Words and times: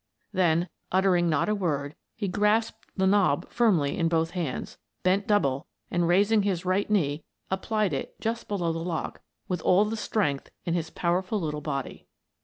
Then, 0.33 0.67
uttering 0.91 1.29
not 1.29 1.47
a 1.47 1.53
word, 1.53 1.93
he 2.15 2.27
grasped 2.27 2.87
the 2.97 3.05
knob 3.05 3.47
firmly 3.51 3.99
in 3.99 4.07
both 4.09 4.31
hands, 4.31 4.79
bent 5.03 5.27
double, 5.27 5.67
and, 5.91 6.07
raising 6.07 6.41
his 6.41 6.65
right 6.65 6.89
knee, 6.89 7.23
applied 7.51 7.93
it 7.93 8.19
just 8.19 8.47
below 8.47 8.73
the 8.73 8.79
lock 8.79 9.21
with 9.47 9.61
all 9.61 9.85
the 9.85 9.95
strength 9.95 10.49
in 10.65 10.73
his 10.73 10.89
powerful 10.89 11.39
little 11.39 11.61
body. 11.61 12.07